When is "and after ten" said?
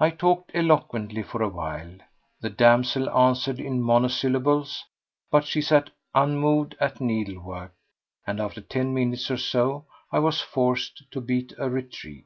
8.26-8.92